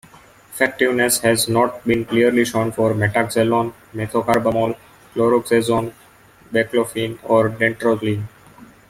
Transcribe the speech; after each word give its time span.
Effectiveness 0.49 1.19
has 1.19 1.47
not 1.47 1.85
been 1.85 2.05
clearly 2.05 2.43
shown 2.43 2.71
for 2.71 2.95
metaxalone, 2.95 3.71
methocarbamol, 3.93 4.75
chlorzoxazone, 5.13 5.93
baclofen, 6.51 7.19
or 7.23 7.49
dantrolene. 7.51 8.23